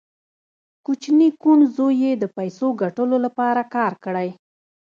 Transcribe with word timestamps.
کوچني 0.85 1.29
کوڼ 1.41 1.59
زوی 1.75 1.95
یې 2.03 2.11
د 2.17 2.23
پیسو 2.37 2.67
ګټلو 2.81 3.17
لپاره 3.25 3.61
کار 3.75 3.93
کړی 4.03 4.29